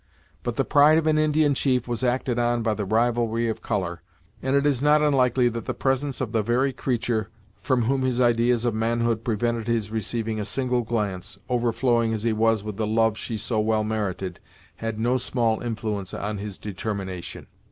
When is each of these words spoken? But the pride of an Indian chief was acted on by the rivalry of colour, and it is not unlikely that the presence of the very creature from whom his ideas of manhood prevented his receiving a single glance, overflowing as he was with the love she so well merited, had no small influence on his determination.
But 0.41 0.55
the 0.55 0.65
pride 0.65 0.97
of 0.97 1.05
an 1.05 1.19
Indian 1.19 1.53
chief 1.53 1.87
was 1.87 2.03
acted 2.03 2.39
on 2.39 2.63
by 2.63 2.73
the 2.73 2.85
rivalry 2.85 3.47
of 3.49 3.61
colour, 3.61 4.01
and 4.41 4.55
it 4.55 4.65
is 4.65 4.81
not 4.81 5.03
unlikely 5.03 5.47
that 5.49 5.65
the 5.65 5.75
presence 5.75 6.19
of 6.19 6.31
the 6.31 6.41
very 6.41 6.73
creature 6.73 7.29
from 7.59 7.83
whom 7.83 8.01
his 8.01 8.19
ideas 8.19 8.65
of 8.65 8.73
manhood 8.73 9.23
prevented 9.23 9.67
his 9.67 9.91
receiving 9.91 10.39
a 10.39 10.43
single 10.45 10.81
glance, 10.81 11.37
overflowing 11.49 12.15
as 12.15 12.23
he 12.23 12.33
was 12.33 12.63
with 12.63 12.77
the 12.77 12.87
love 12.87 13.15
she 13.15 13.37
so 13.37 13.59
well 13.59 13.83
merited, 13.83 14.39
had 14.77 14.99
no 14.99 15.19
small 15.19 15.61
influence 15.61 16.15
on 16.15 16.39
his 16.39 16.57
determination. 16.57 17.45